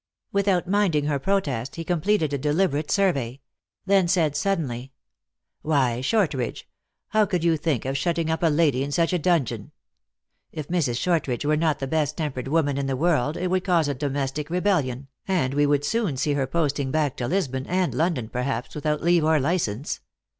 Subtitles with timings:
[0.31, 3.39] Without minding her protest, he completed a de liberate survey;
[3.85, 4.93] then said, suddenly,"
[5.61, 6.67] Why, Short ridge,
[7.09, 9.71] how could you think of shutting up a lady in such a dungeon?
[10.51, 10.97] If Mrs.
[10.97, 14.49] Shortridge were not the best tempered woman in the world, it would cause a domestic
[14.49, 19.03] rebellion, and we would soon see her posting back to Lisbon, and London, perhaps, without
[19.03, 19.99] leave or license.